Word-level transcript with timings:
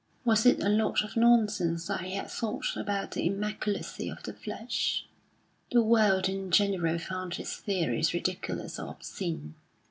Was 0.25 0.47
it 0.47 0.63
a 0.63 0.67
lot 0.67 1.03
of 1.03 1.15
nonsense 1.15 1.85
that 1.85 2.01
he 2.01 2.15
had 2.15 2.27
thought 2.27 2.75
about 2.75 3.11
the 3.11 3.27
immaculacy 3.27 4.09
of 4.09 4.23
the 4.23 4.33
flesh? 4.33 5.05
The 5.71 5.83
world 5.83 6.27
in 6.27 6.49
general 6.49 6.97
found 6.97 7.35
his 7.35 7.55
theories 7.55 8.11
ridiculous 8.11 8.79
or 8.79 8.87
obscene. 8.89 9.53